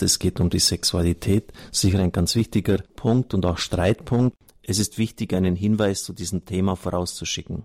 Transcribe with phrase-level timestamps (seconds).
[0.00, 4.36] Es geht um die Sexualität, sicher ein ganz wichtiger Punkt und auch Streitpunkt.
[4.64, 7.62] Es ist wichtig, einen Hinweis zu diesem Thema vorauszuschicken.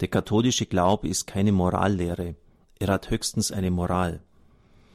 [0.00, 2.34] Der katholische Glaube ist keine Morallehre.
[2.78, 4.20] Er hat höchstens eine Moral.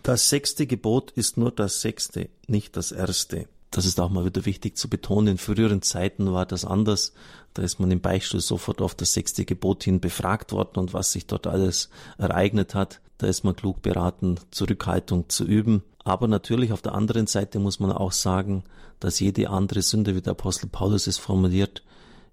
[0.04, 3.48] Das sechste Gebot ist nur das sechste, nicht das erste.
[3.72, 5.30] Das ist auch mal wieder wichtig zu betonen.
[5.30, 7.14] In früheren Zeiten war das anders.
[7.56, 11.14] Da ist man im Beichtstuhl sofort auf das sechste Gebot hin befragt worden und was
[11.14, 11.90] sich dort alles
[12.20, 13.02] ereignet hat.
[13.18, 15.82] Da ist man klug beraten, Zurückhaltung zu üben.
[16.04, 18.64] Aber natürlich auf der anderen Seite muss man auch sagen,
[19.00, 21.84] dass jede andere Sünde, wie der Apostel Paulus es formuliert,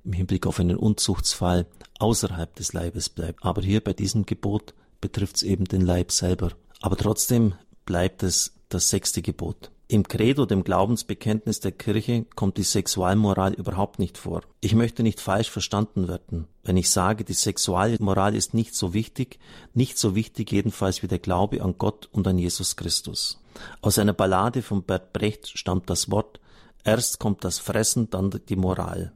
[0.05, 1.67] im Hinblick auf einen Unzuchtsfall
[1.99, 3.45] außerhalb des Leibes bleibt.
[3.45, 6.53] Aber hier bei diesem Gebot betrifft es eben den Leib selber.
[6.81, 9.71] Aber trotzdem bleibt es das sechste Gebot.
[9.89, 14.43] Im Credo, dem Glaubensbekenntnis der Kirche, kommt die Sexualmoral überhaupt nicht vor.
[14.61, 19.41] Ich möchte nicht falsch verstanden werden, wenn ich sage, die Sexualmoral ist nicht so wichtig,
[19.75, 23.40] nicht so wichtig jedenfalls wie der Glaube an Gott und an Jesus Christus.
[23.81, 26.41] Aus einer Ballade von Bert Brecht stammt das Wort,
[26.85, 29.13] erst kommt das Fressen, dann die Moral.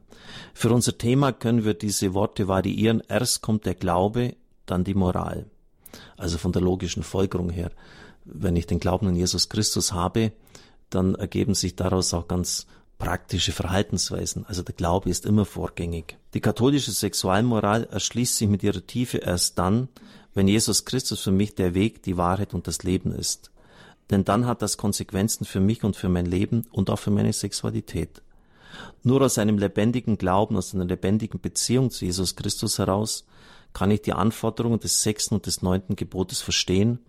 [0.53, 5.45] Für unser Thema können wir diese Worte variieren, erst kommt der Glaube, dann die Moral.
[6.17, 7.71] Also von der logischen Folgerung her.
[8.25, 10.31] Wenn ich den Glauben an Jesus Christus habe,
[10.89, 12.65] dann ergeben sich daraus auch ganz
[12.97, 14.45] praktische Verhaltensweisen.
[14.45, 16.17] Also der Glaube ist immer vorgängig.
[16.33, 19.89] Die katholische Sexualmoral erschließt sich mit ihrer Tiefe erst dann,
[20.33, 23.51] wenn Jesus Christus für mich der Weg, die Wahrheit und das Leben ist.
[24.11, 27.33] Denn dann hat das Konsequenzen für mich und für mein Leben und auch für meine
[27.33, 28.21] Sexualität.
[29.03, 33.25] Nur aus einem lebendigen Glauben, aus einer lebendigen Beziehung zu Jesus Christus heraus
[33.73, 36.99] kann ich die Anforderungen des sechsten und des neunten Gebotes verstehen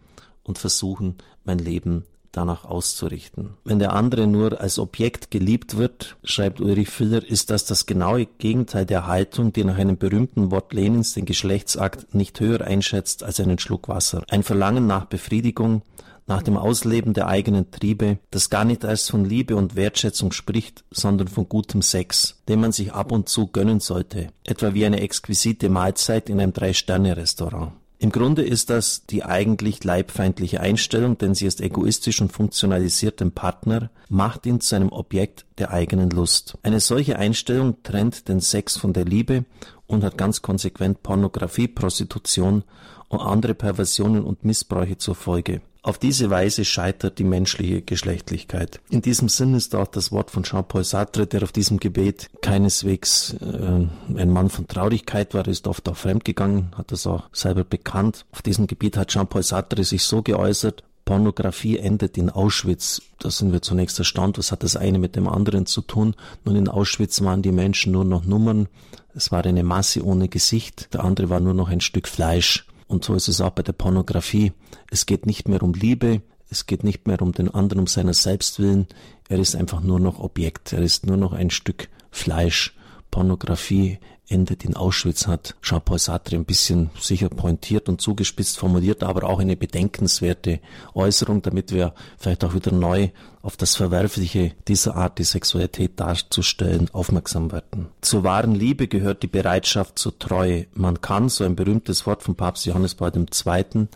[0.42, 3.54] und versuchen, mein Leben danach auszurichten.
[3.64, 8.26] Wenn der andere nur als Objekt geliebt wird, schreibt Ulrich Füller, ist das das genaue
[8.26, 13.40] Gegenteil der Haltung, die nach einem berühmten Wort Lenins den Geschlechtsakt nicht höher einschätzt als
[13.40, 14.22] einen Schluck Wasser.
[14.28, 15.82] Ein Verlangen nach Befriedigung,
[16.26, 20.84] nach dem Ausleben der eigenen Triebe, das gar nicht erst von Liebe und Wertschätzung spricht,
[20.90, 25.00] sondern von gutem Sex, den man sich ab und zu gönnen sollte, etwa wie eine
[25.00, 27.72] exquisite Mahlzeit in einem Drei-Sterne-Restaurant.
[27.98, 33.32] Im Grunde ist das die eigentlich leibfeindliche Einstellung, denn sie ist egoistisch und funktionalisiert den
[33.32, 36.58] Partner, macht ihn zu einem Objekt der eigenen Lust.
[36.62, 39.46] Eine solche Einstellung trennt den Sex von der Liebe
[39.86, 42.64] und hat ganz konsequent Pornografie, Prostitution
[43.08, 45.62] und andere Perversionen und Missbräuche zur Folge.
[45.86, 48.80] Auf diese Weise scheitert die menschliche Geschlechtlichkeit.
[48.90, 53.34] In diesem Sinn ist auch das Wort von Jean-Paul Sartre, der auf diesem Gebet keineswegs
[53.34, 53.86] äh,
[54.18, 58.26] ein Mann von Traurigkeit war, ist oft auch fremdgegangen, hat das auch selber bekannt.
[58.32, 63.02] Auf diesem Gebiet hat Jean-Paul Sartre sich so geäußert, Pornografie endet in Auschwitz.
[63.20, 66.16] Da sind wir zunächst erstaunt, was hat das eine mit dem anderen zu tun?
[66.44, 68.66] Nun in Auschwitz waren die Menschen nur noch Nummern,
[69.14, 72.66] es war eine Masse ohne Gesicht, der andere war nur noch ein Stück Fleisch.
[72.88, 74.52] Und so ist es auch bei der Pornografie.
[74.90, 78.14] Es geht nicht mehr um Liebe, es geht nicht mehr um den anderen, um seiner
[78.14, 78.86] selbst willen.
[79.28, 82.76] Er ist einfach nur noch Objekt, er ist nur noch ein Stück Fleisch.
[83.10, 83.98] Pornografie
[84.28, 89.38] endet in Auschwitz, hat Jean-Paul Sartre ein bisschen sicher pointiert und zugespitzt formuliert, aber auch
[89.38, 90.60] eine bedenkenswerte
[90.94, 93.10] Äußerung, damit wir vielleicht auch wieder neu
[93.42, 97.88] auf das Verwerfliche dieser Art, die Sexualität darzustellen, aufmerksam werden.
[98.00, 100.66] Zur wahren Liebe gehört die Bereitschaft zur Treue.
[100.74, 103.86] Man kann, so ein berühmtes Wort von Papst Johannes Paul II.,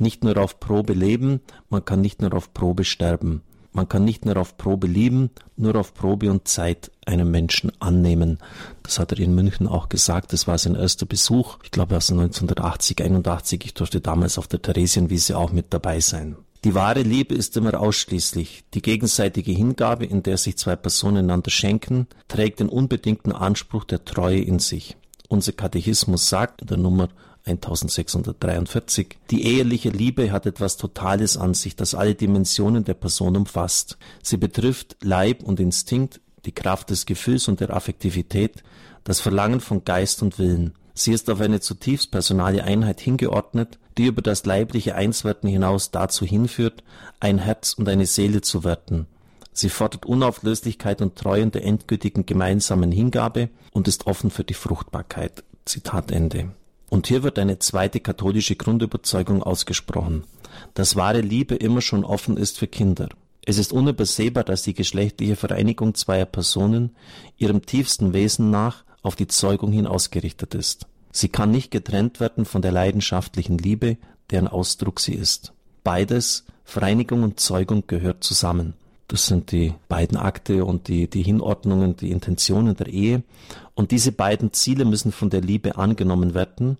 [0.00, 3.42] nicht nur auf Probe leben, man kann nicht nur auf Probe sterben.
[3.76, 5.28] Man kann nicht nur auf Probe lieben,
[5.58, 8.38] nur auf Probe und Zeit einen Menschen annehmen.
[8.82, 10.32] Das hat er in München auch gesagt.
[10.32, 11.58] Das war sein erster Besuch.
[11.62, 13.66] Ich glaube, aus 1980, 81.
[13.66, 16.36] Ich durfte damals auf der Theresienwiese auch mit dabei sein.
[16.64, 18.64] Die wahre Liebe ist immer ausschließlich.
[18.72, 24.06] Die gegenseitige Hingabe, in der sich zwei Personen einander schenken, trägt den unbedingten Anspruch der
[24.06, 24.96] Treue in sich.
[25.28, 27.10] Unser Katechismus sagt in der Nummer
[27.46, 29.16] 1643.
[29.30, 33.98] Die eheliche Liebe hat etwas Totales an sich, das alle Dimensionen der Person umfasst.
[34.22, 38.62] Sie betrifft Leib und Instinkt, die Kraft des Gefühls und der Affektivität,
[39.04, 40.74] das Verlangen von Geist und Willen.
[40.94, 46.24] Sie ist auf eine zutiefst personale Einheit hingeordnet, die über das leibliche Einswerten hinaus dazu
[46.24, 46.82] hinführt,
[47.20, 49.06] ein Herz und eine Seele zu werden.
[49.52, 54.54] Sie fordert Unauflöslichkeit und Treue in der endgültigen gemeinsamen Hingabe und ist offen für die
[54.54, 55.44] Fruchtbarkeit.
[55.64, 56.50] Zitat Ende.
[56.88, 60.24] Und hier wird eine zweite katholische Grundüberzeugung ausgesprochen,
[60.74, 63.08] dass wahre Liebe immer schon offen ist für Kinder.
[63.44, 66.96] Es ist unübersehbar, dass die geschlechtliche Vereinigung zweier Personen
[67.36, 70.86] ihrem tiefsten Wesen nach auf die Zeugung hin ausgerichtet ist.
[71.12, 73.98] Sie kann nicht getrennt werden von der leidenschaftlichen Liebe,
[74.30, 75.52] deren Ausdruck sie ist.
[75.84, 78.74] Beides, Vereinigung und Zeugung, gehört zusammen.
[79.08, 83.22] Das sind die beiden Akte und die, die Hinordnungen, die Intentionen der Ehe.
[83.74, 86.76] Und diese beiden Ziele müssen von der Liebe angenommen werden,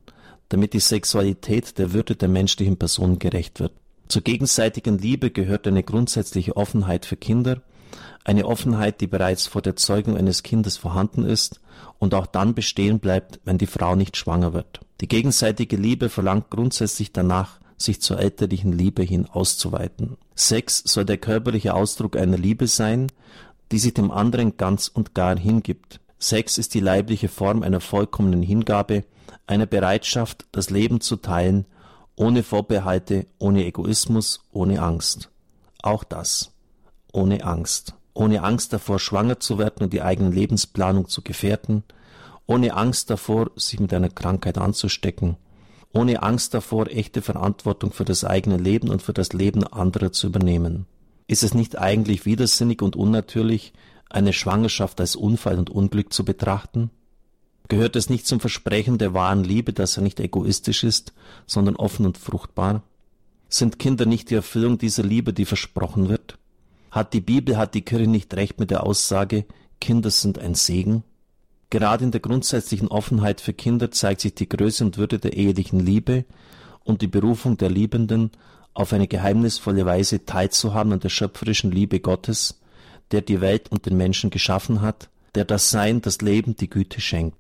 [0.48, 3.72] damit die Sexualität der Würde der menschlichen Person gerecht wird.
[4.08, 7.62] Zur gegenseitigen Liebe gehört eine grundsätzliche Offenheit für Kinder,
[8.24, 11.60] eine Offenheit, die bereits vor der Zeugung eines Kindes vorhanden ist
[11.98, 14.80] und auch dann bestehen bleibt, wenn die Frau nicht schwanger wird.
[15.00, 20.16] Die gegenseitige Liebe verlangt grundsätzlich danach, sich zur elterlichen Liebe hin auszuweiten.
[20.34, 23.08] Sex soll der körperliche Ausdruck einer Liebe sein,
[23.72, 26.00] die sich dem anderen ganz und gar hingibt.
[26.18, 29.04] Sex ist die leibliche Form einer vollkommenen Hingabe,
[29.46, 31.66] einer Bereitschaft, das Leben zu teilen,
[32.16, 35.30] ohne Vorbehalte, ohne Egoismus, ohne Angst.
[35.82, 36.52] Auch das.
[37.12, 37.94] Ohne Angst.
[38.14, 41.84] Ohne Angst davor, schwanger zu werden und die eigene Lebensplanung zu gefährden,
[42.46, 45.36] ohne Angst davor, sich mit einer Krankheit anzustecken,
[45.92, 50.26] ohne Angst davor, echte Verantwortung für das eigene Leben und für das Leben anderer zu
[50.26, 50.86] übernehmen.
[51.26, 53.72] Ist es nicht eigentlich widersinnig und unnatürlich,
[54.08, 56.90] eine Schwangerschaft als Unfall und Unglück zu betrachten?
[57.68, 61.12] Gehört es nicht zum Versprechen der wahren Liebe, dass er nicht egoistisch ist,
[61.46, 62.84] sondern offen und fruchtbar?
[63.48, 66.38] Sind Kinder nicht die Erfüllung dieser Liebe, die versprochen wird?
[66.90, 69.46] Hat die Bibel, hat die Kirche nicht recht mit der Aussage,
[69.80, 71.02] Kinder sind ein Segen?
[71.70, 75.80] Gerade in der grundsätzlichen Offenheit für Kinder zeigt sich die Größe und Würde der ehelichen
[75.80, 76.24] Liebe
[76.84, 78.30] und die Berufung der Liebenden,
[78.72, 82.60] auf eine geheimnisvolle Weise teilzuhaben an der schöpferischen Liebe Gottes,
[83.10, 87.00] der die Welt und den Menschen geschaffen hat, der das Sein, das Leben, die Güte
[87.00, 87.38] schenkt.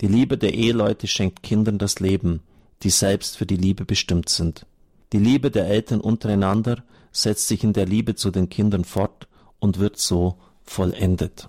[0.00, 2.40] Die Liebe der Eheleute schenkt Kindern das Leben,
[2.84, 4.66] die selbst für die Liebe bestimmt sind.
[5.12, 9.26] Die Liebe der Eltern untereinander setzt sich in der Liebe zu den Kindern fort
[9.58, 11.48] und wird so vollendet.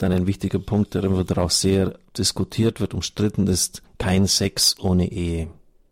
[0.00, 5.12] Dann ein wichtiger Punkt, der wieder auch sehr diskutiert wird, umstritten ist, kein Sex ohne
[5.12, 5.48] Ehe.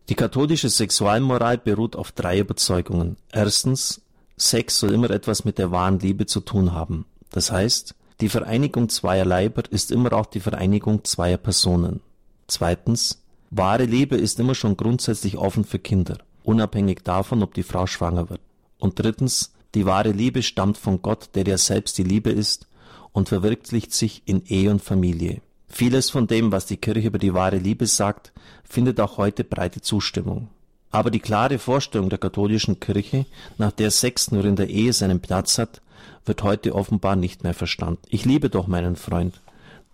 [0.08, 3.18] Die katholische Sexualmoral beruht auf drei Überzeugungen.
[3.30, 4.00] Erstens,
[4.38, 7.04] Sex soll immer etwas mit der wahren Liebe zu tun haben.
[7.32, 12.00] Das heißt, die Vereinigung zweier Leiber ist immer auch die Vereinigung zweier Personen.
[12.46, 17.86] Zweitens, wahre Liebe ist immer schon grundsätzlich offen für Kinder, unabhängig davon, ob die Frau
[17.86, 18.40] schwanger wird.
[18.78, 22.67] Und drittens, die wahre Liebe stammt von Gott, der ja selbst die Liebe ist
[23.12, 25.40] und verwirklicht sich in Ehe und Familie.
[25.68, 28.32] Vieles von dem, was die Kirche über die wahre Liebe sagt,
[28.64, 30.48] findet auch heute breite Zustimmung.
[30.90, 33.26] Aber die klare Vorstellung der katholischen Kirche,
[33.58, 35.82] nach der Sex nur in der Ehe seinen Platz hat,
[36.24, 38.02] wird heute offenbar nicht mehr verstanden.
[38.08, 39.40] Ich liebe doch meinen Freund.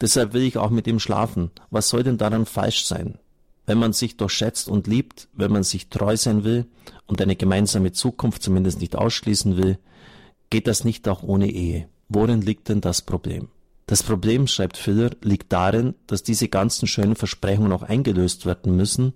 [0.00, 1.50] Deshalb will ich auch mit ihm schlafen.
[1.70, 3.18] Was soll denn daran falsch sein?
[3.66, 6.66] Wenn man sich doch schätzt und liebt, wenn man sich treu sein will
[7.06, 9.78] und eine gemeinsame Zukunft zumindest nicht ausschließen will,
[10.50, 11.88] geht das nicht auch ohne Ehe.
[12.08, 13.48] Worin liegt denn das Problem?
[13.86, 19.12] Das Problem, schreibt Filler, liegt darin, dass diese ganzen schönen Versprechungen auch eingelöst werden müssen,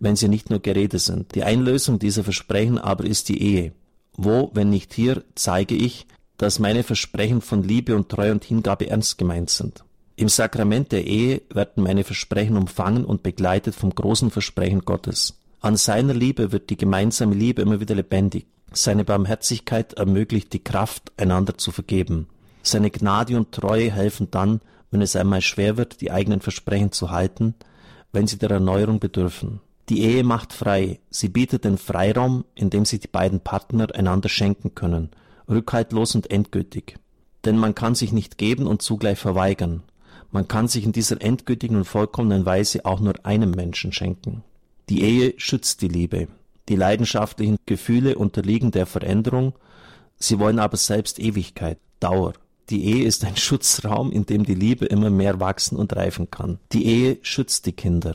[0.00, 1.34] wenn sie nicht nur Gerede sind.
[1.34, 3.72] Die Einlösung dieser Versprechen aber ist die Ehe.
[4.14, 6.06] Wo, wenn nicht hier, zeige ich,
[6.36, 9.84] dass meine Versprechen von Liebe und Treue und Hingabe ernst gemeint sind.
[10.16, 15.38] Im Sakrament der Ehe werden meine Versprechen umfangen und begleitet vom großen Versprechen Gottes.
[15.60, 18.46] An seiner Liebe wird die gemeinsame Liebe immer wieder lebendig.
[18.74, 22.28] Seine Barmherzigkeit ermöglicht die Kraft, einander zu vergeben.
[22.62, 24.60] Seine Gnade und Treue helfen dann,
[24.90, 27.54] wenn es einmal schwer wird, die eigenen Versprechen zu halten,
[28.12, 29.60] wenn sie der Erneuerung bedürfen.
[29.88, 31.00] Die Ehe macht frei.
[31.10, 35.10] Sie bietet den Freiraum, in dem sich die beiden Partner einander schenken können,
[35.48, 36.96] rückhaltlos und endgültig.
[37.44, 39.82] Denn man kann sich nicht geben und zugleich verweigern.
[40.30, 44.44] Man kann sich in dieser endgültigen und vollkommenen Weise auch nur einem Menschen schenken.
[44.88, 46.28] Die Ehe schützt die Liebe.
[46.68, 49.54] Die leidenschaftlichen Gefühle unterliegen der Veränderung,
[50.16, 52.34] sie wollen aber selbst Ewigkeit, Dauer.
[52.70, 56.58] Die Ehe ist ein Schutzraum, in dem die Liebe immer mehr wachsen und reifen kann.
[56.72, 58.14] Die Ehe schützt die Kinder.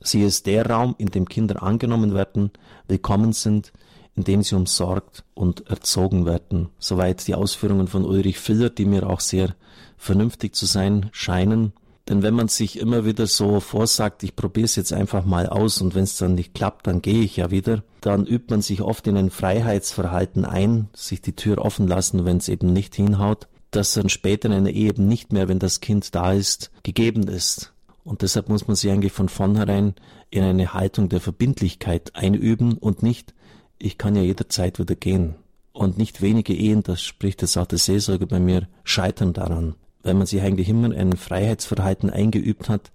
[0.00, 2.52] Sie ist der Raum, in dem Kinder angenommen werden,
[2.86, 3.72] willkommen sind,
[4.14, 6.68] in dem sie umsorgt und erzogen werden.
[6.78, 9.54] Soweit die Ausführungen von Ulrich Filler, die mir auch sehr
[9.96, 11.72] vernünftig zu sein scheinen.
[12.08, 15.82] Denn wenn man sich immer wieder so vorsagt, ich probiere es jetzt einfach mal aus
[15.82, 18.80] und wenn es dann nicht klappt, dann gehe ich ja wieder, dann übt man sich
[18.80, 23.46] oft in ein Freiheitsverhalten ein, sich die Tür offen lassen, wenn es eben nicht hinhaut,
[23.70, 27.28] das dann später in einer Ehe eben nicht mehr, wenn das Kind da ist, gegeben
[27.28, 27.74] ist.
[28.04, 29.94] Und deshalb muss man sich eigentlich von vornherein
[30.30, 33.34] in eine Haltung der Verbindlichkeit einüben und nicht,
[33.78, 35.34] ich kann ja jederzeit wieder gehen.
[35.72, 40.14] Und nicht wenige Ehen, das spricht jetzt auch der Seelsorger bei mir, scheitern daran weil
[40.14, 42.90] man sich eigentlich immer ein Freiheitsverhalten eingeübt hat,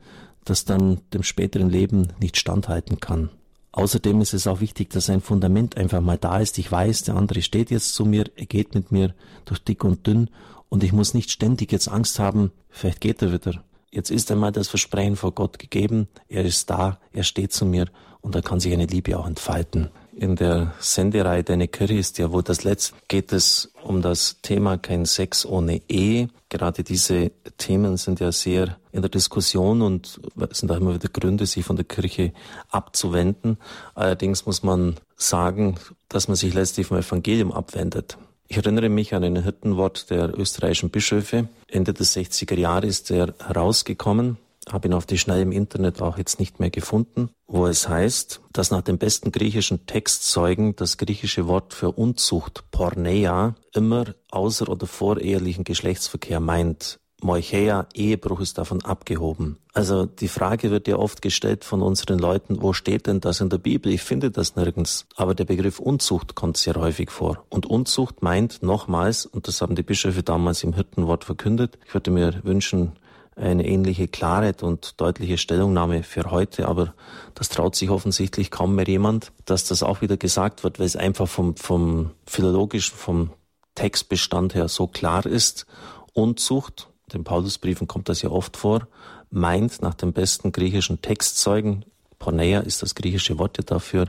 [0.45, 3.29] das dann dem späteren Leben nicht standhalten kann.
[3.71, 6.57] Außerdem ist es auch wichtig, dass ein Fundament einfach mal da ist.
[6.59, 10.05] Ich weiß, der andere steht jetzt zu mir, er geht mit mir durch dick und
[10.05, 10.29] dünn
[10.69, 13.63] und ich muss nicht ständig jetzt Angst haben, vielleicht geht er wieder.
[13.89, 17.87] Jetzt ist einmal das Versprechen vor Gott gegeben, er ist da, er steht zu mir
[18.21, 22.31] und da kann sich eine Liebe auch entfalten in der Sendereihe Deine Kirche ist ja
[22.31, 26.29] wohl das letzte, geht es um das Thema kein Sex ohne Ehe.
[26.49, 30.19] Gerade diese Themen sind ja sehr in der Diskussion und
[30.51, 32.31] sind auch immer wieder Gründe, sich von der Kirche
[32.69, 33.57] abzuwenden.
[33.95, 35.75] Allerdings muss man sagen,
[36.09, 38.17] dass man sich letztlich vom Evangelium abwendet.
[38.47, 41.47] Ich erinnere mich an ein Hirtenwort der österreichischen Bischöfe.
[41.67, 44.37] Ende des 60er Jahres ist er herausgekommen,
[44.71, 48.41] habe ihn auf die Schnelle im Internet auch jetzt nicht mehr gefunden, wo es heißt,
[48.51, 54.87] dass nach dem besten griechischen Textzeugen das griechische Wort für Unzucht, Porneia, immer außer- oder
[54.87, 56.99] vorehelichen Geschlechtsverkehr meint.
[57.23, 59.57] Moicheia, Ehebruch ist davon abgehoben.
[59.73, 63.49] Also die Frage wird ja oft gestellt von unseren Leuten, wo steht denn das in
[63.49, 63.91] der Bibel?
[63.91, 65.05] Ich finde das nirgends.
[65.15, 67.45] Aber der Begriff Unzucht kommt sehr häufig vor.
[67.49, 72.11] Und Unzucht meint nochmals, und das haben die Bischöfe damals im Hirtenwort verkündet, ich würde
[72.11, 72.93] mir wünschen,
[73.35, 76.93] eine ähnliche Klarheit und deutliche Stellungnahme für heute, aber
[77.33, 80.95] das traut sich offensichtlich kaum mehr jemand, dass das auch wieder gesagt wird, weil es
[80.95, 83.31] einfach vom, vom philologischen, vom
[83.75, 85.65] Textbestand her so klar ist.
[86.13, 88.87] Unzucht, den Paulusbriefen kommt das ja oft vor,
[89.29, 91.85] meint nach dem besten griechischen Textzeugen,
[92.23, 94.05] Porneia ist das griechische Wort dafür,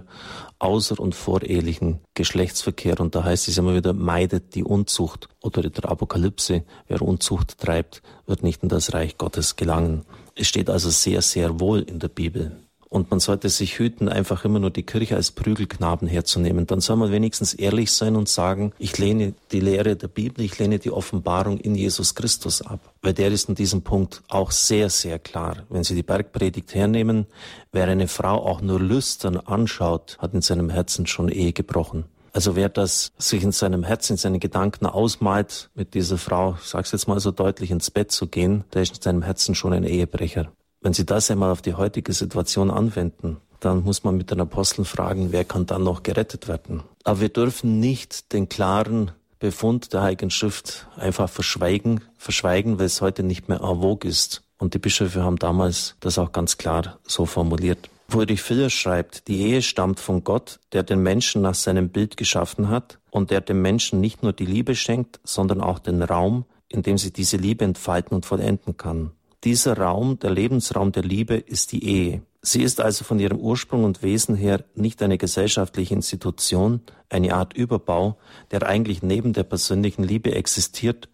[0.60, 3.00] außer- und vorehelichen Geschlechtsverkehr.
[3.00, 5.28] Und da heißt es immer wieder, meidet die Unzucht.
[5.42, 10.04] Oder in der Apokalypse, wer Unzucht treibt, wird nicht in das Reich Gottes gelangen.
[10.36, 12.63] Es steht also sehr, sehr wohl in der Bibel.
[12.94, 16.68] Und man sollte sich hüten, einfach immer nur die Kirche als Prügelknaben herzunehmen.
[16.68, 20.60] Dann soll man wenigstens ehrlich sein und sagen, ich lehne die Lehre der Bibel, ich
[20.60, 22.78] lehne die Offenbarung in Jesus Christus ab.
[23.02, 25.64] Weil der ist in diesem Punkt auch sehr, sehr klar.
[25.70, 27.26] Wenn Sie die Bergpredigt hernehmen,
[27.72, 32.04] wer eine Frau auch nur lüstern anschaut, hat in seinem Herzen schon Ehe gebrochen.
[32.32, 36.92] Also wer das sich in seinem Herzen, in seinen Gedanken ausmalt, mit dieser Frau, sag's
[36.92, 39.82] jetzt mal so deutlich, ins Bett zu gehen, der ist in seinem Herzen schon ein
[39.82, 40.52] Ehebrecher.
[40.84, 44.84] Wenn Sie das einmal auf die heutige Situation anwenden, dann muss man mit den Aposteln
[44.84, 46.82] fragen, wer kann dann noch gerettet werden.
[47.04, 53.00] Aber wir dürfen nicht den klaren Befund der Heiligen Schrift einfach verschweigen, verschweigen, weil es
[53.00, 54.42] heute nicht mehr en vogue ist.
[54.58, 57.88] Und die Bischöfe haben damals das auch ganz klar so formuliert.
[58.10, 62.68] Friedrich Filler schreibt, die Ehe stammt von Gott, der den Menschen nach seinem Bild geschaffen
[62.68, 66.82] hat und der dem Menschen nicht nur die Liebe schenkt, sondern auch den Raum, in
[66.82, 69.12] dem sie diese Liebe entfalten und vollenden kann.
[69.44, 72.22] Dieser Raum, der Lebensraum der Liebe, ist die Ehe.
[72.40, 77.52] Sie ist also von ihrem Ursprung und Wesen her nicht eine gesellschaftliche Institution, eine Art
[77.54, 78.16] Überbau,
[78.50, 81.10] der eigentlich neben der persönlichen Liebe existiert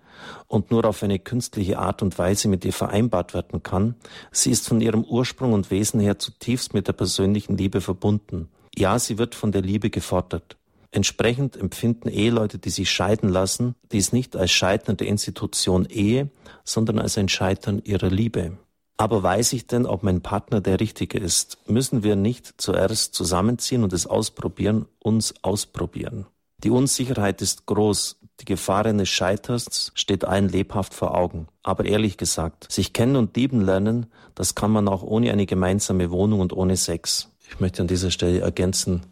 [0.46, 3.96] und nur auf eine künstliche Art und Weise mit ihr vereinbart werden kann.
[4.30, 8.49] Sie ist von ihrem Ursprung und Wesen her zutiefst mit der persönlichen Liebe verbunden.
[8.76, 10.56] Ja, sie wird von der Liebe gefordert.
[10.92, 16.30] Entsprechend empfinden Eheleute, die sich scheiden lassen, dies nicht als Scheitern der Institution Ehe,
[16.64, 18.59] sondern als ein Scheitern ihrer Liebe.
[18.97, 21.59] Aber weiß ich denn, ob mein Partner der Richtige ist?
[21.66, 26.26] Müssen wir nicht zuerst zusammenziehen und es ausprobieren, uns ausprobieren?
[26.64, 31.47] Die Unsicherheit ist groß, die Gefahr eines Scheiterns steht allen lebhaft vor Augen.
[31.62, 36.11] Aber ehrlich gesagt, sich kennen und lieben lernen, das kann man auch ohne eine gemeinsame
[36.11, 37.30] Wohnung und ohne Sex.
[37.49, 39.06] Ich möchte an dieser Stelle ergänzen,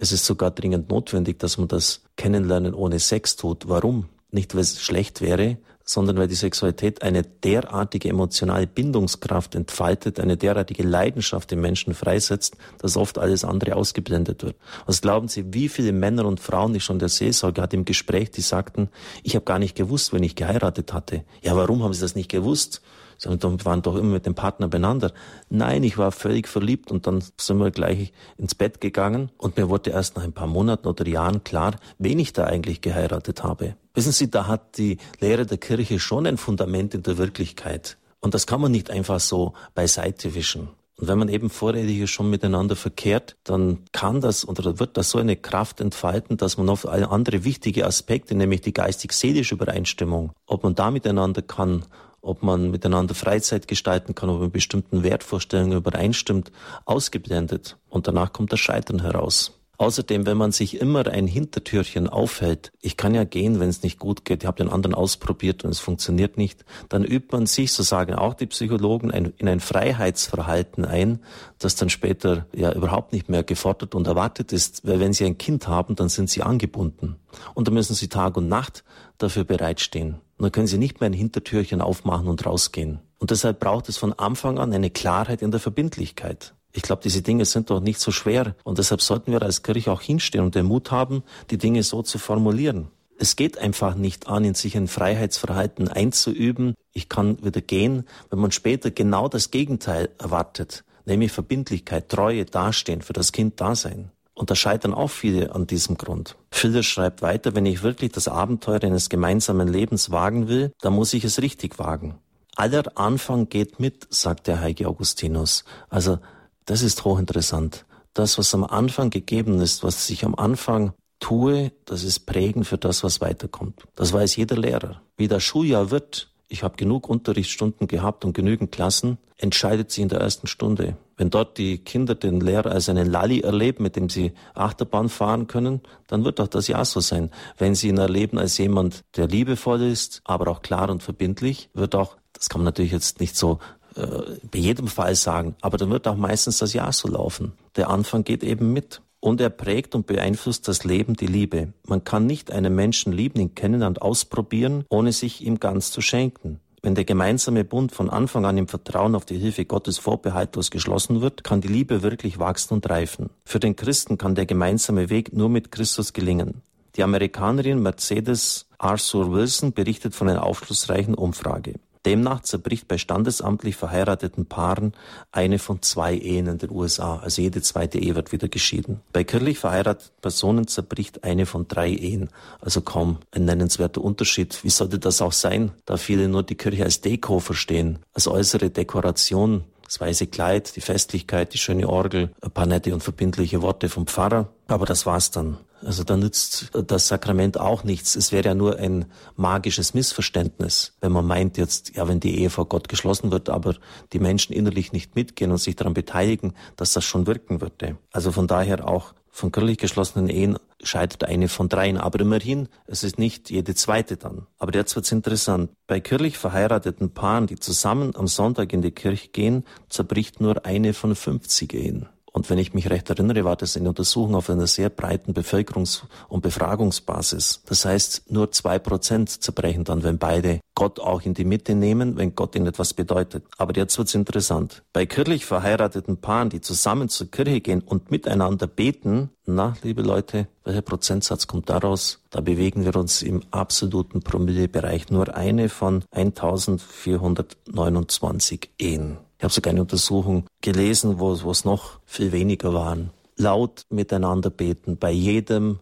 [0.00, 3.68] es ist sogar dringend notwendig, dass man das Kennenlernen ohne Sex tut.
[3.68, 4.06] Warum?
[4.30, 10.38] Nicht, weil es schlecht wäre, sondern weil die Sexualität eine derartige emotionale Bindungskraft entfaltet, eine
[10.38, 14.56] derartige Leidenschaft im Menschen freisetzt, dass oft alles andere ausgeblendet wird.
[14.86, 18.30] Was glauben Sie, wie viele Männer und Frauen ich schon der Seelsorge hatte im Gespräch,
[18.30, 18.88] die sagten,
[19.22, 21.24] ich habe gar nicht gewusst, wenn ich geheiratet hatte.
[21.42, 22.80] Ja, warum haben Sie das nicht gewusst?
[23.20, 25.12] Sondern waren doch immer mit dem Partner beieinander.
[25.48, 29.68] Nein, ich war völlig verliebt und dann sind wir gleich ins Bett gegangen und mir
[29.68, 33.76] wurde erst nach ein paar Monaten oder Jahren klar, wen ich da eigentlich geheiratet habe.
[33.94, 37.98] Wissen Sie, da hat die Lehre der Kirche schon ein Fundament in der Wirklichkeit.
[38.20, 40.68] Und das kann man nicht einfach so beiseite wischen.
[40.96, 45.18] Und wenn man eben vorredig schon miteinander verkehrt, dann kann das oder wird das so
[45.18, 50.62] eine Kraft entfalten, dass man auf alle andere wichtige Aspekte, nämlich die geistig-seelische Übereinstimmung, ob
[50.62, 51.86] man da miteinander kann
[52.22, 56.52] ob man miteinander Freizeit gestalten kann, ob man bestimmten Wertvorstellungen übereinstimmt,
[56.84, 57.76] ausgeblendet.
[57.88, 59.60] Und danach kommt das Scheitern heraus.
[59.80, 63.98] Außerdem, wenn man sich immer ein Hintertürchen aufhält, ich kann ja gehen, wenn es nicht
[63.98, 67.72] gut geht, ich habe den anderen ausprobiert und es funktioniert nicht, dann übt man sich,
[67.72, 71.20] so sagen auch die Psychologen, ein, in ein Freiheitsverhalten ein,
[71.58, 75.38] das dann später ja überhaupt nicht mehr gefordert und erwartet ist, weil wenn sie ein
[75.38, 77.16] Kind haben, dann sind sie angebunden.
[77.54, 78.84] Und da müssen sie Tag und Nacht
[79.16, 80.20] dafür bereitstehen.
[80.40, 83.00] Und dann können sie nicht mehr ein Hintertürchen aufmachen und rausgehen.
[83.18, 86.54] Und deshalb braucht es von Anfang an eine Klarheit in der Verbindlichkeit.
[86.72, 88.54] Ich glaube, diese Dinge sind doch nicht so schwer.
[88.64, 92.00] Und deshalb sollten wir als Kirche auch hinstehen und den Mut haben, die Dinge so
[92.00, 92.88] zu formulieren.
[93.18, 96.72] Es geht einfach nicht an, in sich ein Freiheitsverhalten einzuüben.
[96.94, 103.02] Ich kann wieder gehen, wenn man später genau das Gegenteil erwartet, nämlich Verbindlichkeit, Treue, Dastehen,
[103.02, 104.10] für das Kind da sein.
[104.34, 106.36] Und da scheitern auch viele an diesem Grund.
[106.52, 111.12] Schiller schreibt weiter, wenn ich wirklich das Abenteuer eines gemeinsamen Lebens wagen will, dann muss
[111.12, 112.18] ich es richtig wagen.
[112.56, 115.64] Aller Anfang geht mit, sagt der heilige Augustinus.
[115.88, 116.18] Also
[116.64, 117.84] das ist hochinteressant.
[118.14, 122.78] das, was am Anfang gegeben ist, was ich am Anfang tue, das ist prägend für
[122.78, 123.84] das, was weiterkommt.
[123.94, 125.02] Das weiß jeder Lehrer.
[125.16, 130.08] Wie das Schuljahr wird, ich habe genug Unterrichtsstunden gehabt und genügend Klassen, entscheidet sie in
[130.08, 130.96] der ersten Stunde.
[131.16, 135.46] Wenn dort die Kinder den Lehrer als einen Lalli erleben, mit dem sie Achterbahn fahren
[135.46, 137.30] können, dann wird auch das ja so sein.
[137.56, 141.94] Wenn sie ihn erleben als jemand, der liebevoll ist, aber auch klar und verbindlich, wird
[141.94, 143.60] auch, das kann man natürlich jetzt nicht so
[143.94, 144.06] äh,
[144.50, 147.52] bei jedem Fall sagen, aber dann wird auch meistens das Jahr so laufen.
[147.76, 149.02] Der Anfang geht eben mit.
[149.20, 151.72] Und er prägt und beeinflusst das Leben, die Liebe.
[151.86, 156.00] Man kann nicht einen Menschen lieben, ihn kennen und ausprobieren, ohne sich ihm ganz zu
[156.00, 156.60] schenken.
[156.82, 161.20] Wenn der gemeinsame Bund von Anfang an im Vertrauen auf die Hilfe Gottes vorbehaltlos geschlossen
[161.20, 163.28] wird, kann die Liebe wirklich wachsen und reifen.
[163.44, 166.62] Für den Christen kann der gemeinsame Weg nur mit Christus gelingen.
[166.96, 171.74] Die Amerikanerin Mercedes Arthur Wilson berichtet von einer aufschlussreichen Umfrage.
[172.06, 174.94] Demnach zerbricht bei standesamtlich verheirateten Paaren
[175.32, 179.00] eine von zwei Ehen in den USA, also jede zweite Ehe wird wieder geschieden.
[179.12, 182.30] Bei kirchlich verheirateten Personen zerbricht eine von drei Ehen,
[182.60, 184.64] also kaum ein nennenswerter Unterschied.
[184.64, 188.70] Wie sollte das auch sein, da viele nur die Kirche als Deko verstehen, als äußere
[188.70, 193.88] Dekoration, das weiße Kleid, die Festlichkeit, die schöne Orgel, ein paar nette und verbindliche Worte
[193.88, 195.58] vom Pfarrer, aber das war's dann.
[195.84, 198.16] Also da nützt das Sakrament auch nichts.
[198.16, 199.06] Es wäre ja nur ein
[199.36, 203.76] magisches Missverständnis, wenn man meint jetzt, ja, wenn die Ehe vor Gott geschlossen wird, aber
[204.12, 207.96] die Menschen innerlich nicht mitgehen und sich daran beteiligen, dass das schon wirken würde.
[208.12, 211.96] Also von daher auch von kirchlich geschlossenen Ehen scheitert eine von dreien.
[211.96, 214.46] Aber immerhin, es ist nicht jede zweite dann.
[214.58, 215.70] Aber jetzt wird's interessant.
[215.86, 220.94] Bei kirchlich verheirateten Paaren, die zusammen am Sonntag in die Kirche gehen, zerbricht nur eine
[220.94, 222.08] von 50 Ehen.
[222.32, 226.02] Und wenn ich mich recht erinnere, war das eine Untersuchung auf einer sehr breiten Bevölkerungs-
[226.28, 227.62] und Befragungsbasis.
[227.66, 232.16] Das heißt, nur zwei Prozent zerbrechen dann, wenn beide Gott auch in die Mitte nehmen,
[232.16, 233.44] wenn Gott ihnen etwas bedeutet.
[233.58, 234.82] Aber jetzt wird's interessant.
[234.92, 240.48] Bei kirchlich verheirateten Paaren, die zusammen zur Kirche gehen und miteinander beten, na, liebe Leute,
[240.64, 242.22] welcher Prozentsatz kommt daraus?
[242.30, 245.10] Da bewegen wir uns im absoluten Promillebereich.
[245.10, 249.18] Nur eine von 1429 Ehen.
[249.40, 253.08] Ich habe sogar eine Untersuchung gelesen, wo, es noch viel weniger waren.
[253.38, 255.78] Laut miteinander beten bei jedem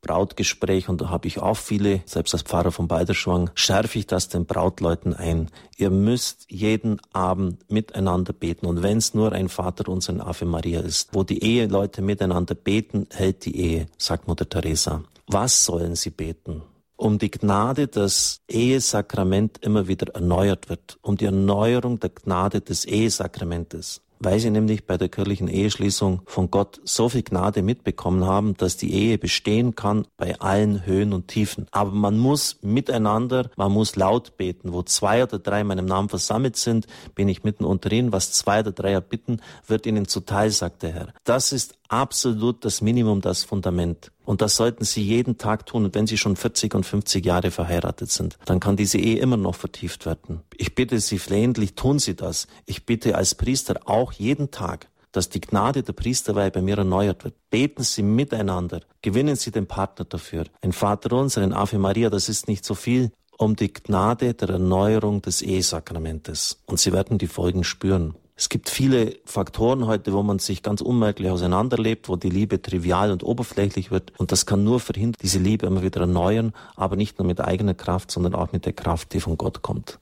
[0.00, 4.30] Brautgespräch und da habe ich auch viele, selbst als Pfarrer von Beiderschwang, schärfe ich das
[4.30, 5.50] den Brautleuten ein.
[5.76, 10.80] Ihr müsst jeden Abend miteinander beten und wenn es nur ein Vater unser Ave Maria
[10.80, 15.04] ist, wo die Eheleute miteinander beten, hält die Ehe, sagt Mutter Teresa.
[15.26, 16.62] Was sollen sie beten?
[17.02, 22.84] Um die Gnade, dass Ehesakrament immer wieder erneuert wird, um die Erneuerung der Gnade des
[22.84, 28.54] Ehesakramentes weil sie nämlich bei der kirchlichen Eheschließung von Gott so viel Gnade mitbekommen haben,
[28.56, 31.66] dass die Ehe bestehen kann bei allen Höhen und Tiefen.
[31.72, 34.72] Aber man muss miteinander, man muss laut beten.
[34.72, 38.12] Wo zwei oder drei in meinem Namen versammelt sind, bin ich mitten unter ihnen.
[38.12, 41.08] Was zwei oder drei erbitten, wird ihnen zuteil, sagt der Herr.
[41.24, 44.10] Das ist absolut das Minimum, das Fundament.
[44.24, 45.84] Und das sollten Sie jeden Tag tun.
[45.84, 49.36] Und wenn Sie schon 40 und 50 Jahre verheiratet sind, dann kann diese Ehe immer
[49.36, 50.40] noch vertieft werden.
[50.56, 52.46] Ich bitte Sie flehentlich, tun Sie das.
[52.66, 57.24] Ich bitte als Priester auch jeden Tag, dass die Gnade der Priesterweihe bei mir erneuert
[57.24, 57.34] wird.
[57.50, 58.80] Beten Sie miteinander.
[59.02, 60.44] Gewinnen Sie den Partner dafür.
[60.62, 64.48] Ein Vater unser, ein Ave Maria, das ist nicht so viel, um die Gnade der
[64.48, 66.62] Erneuerung des Ehesakramentes.
[66.66, 68.14] Und Sie werden die Folgen spüren.
[68.34, 73.12] Es gibt viele Faktoren heute, wo man sich ganz unmerklich auseinanderlebt, wo die Liebe trivial
[73.12, 74.12] und oberflächlich wird.
[74.18, 77.74] Und das kann nur verhindern, diese Liebe immer wieder erneuern, aber nicht nur mit eigener
[77.74, 79.98] Kraft, sondern auch mit der Kraft, die von Gott kommt.